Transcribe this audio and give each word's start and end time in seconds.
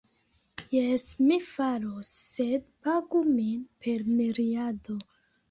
Jes, 0.75 1.03
mi 1.25 1.37
faros. 1.49 2.09
Sed 2.37 2.67
pagu 2.89 3.23
min 3.29 3.61
per 3.87 4.09
miriado 4.19 4.99